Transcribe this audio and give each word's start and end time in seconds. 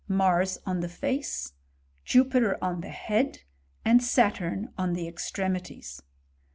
Mars 0.07 0.57
on 0.65 0.79
the 0.79 0.89
face, 0.89 1.53
Jupi 2.03 2.39
ter 2.39 2.57
on 2.59 2.81
the 2.81 2.89
head, 2.89 3.43
and 3.85 4.03
Saturn 4.03 4.73
on 4.75 4.93
the 4.93 5.07
extremities. 5.07 6.01